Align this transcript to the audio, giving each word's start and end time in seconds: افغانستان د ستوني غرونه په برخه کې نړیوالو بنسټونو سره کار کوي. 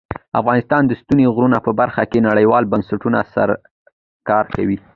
افغانستان 0.39 0.83
د 0.85 0.91
ستوني 1.01 1.25
غرونه 1.35 1.57
په 1.65 1.71
برخه 1.79 2.03
کې 2.11 2.25
نړیوالو 2.29 2.71
بنسټونو 2.73 3.19
سره 3.35 3.53
کار 4.29 4.45
کوي. 4.55 4.77